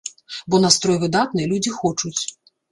Бо 0.53 0.59
настрой 0.63 0.97
выдатны, 1.05 1.47
людзі 1.53 1.77
хочуць. 1.79 2.19